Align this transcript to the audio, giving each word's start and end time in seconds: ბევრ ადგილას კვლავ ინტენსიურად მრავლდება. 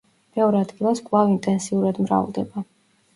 ბევრ 0.37 0.55
ადგილას 0.59 1.01
კვლავ 1.09 1.33
ინტენსიურად 1.33 1.99
მრავლდება. 2.07 2.65